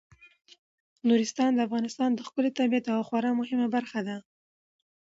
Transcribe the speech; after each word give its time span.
نورستان 1.07 1.51
د 1.53 1.59
افغانستان 1.67 2.09
د 2.13 2.19
ښکلي 2.27 2.51
طبیعت 2.59 2.85
یوه 2.87 3.03
خورا 3.07 3.31
مهمه 3.39 3.67
برخه 3.75 3.99
ده. 4.07 4.17